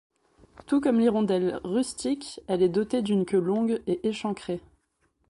Tout 0.65 0.81
comme 0.81 0.97
l'hirondelle 0.99 1.59
rustique, 1.63 2.41
elle 2.47 2.63
est 2.63 2.69
dotée 2.69 3.03
d'une 3.03 3.23
queue 3.23 3.37
longue 3.39 3.83
et 3.85 3.99
échancrée. 4.07 4.59